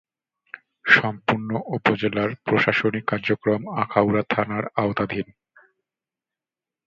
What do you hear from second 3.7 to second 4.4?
Akhaura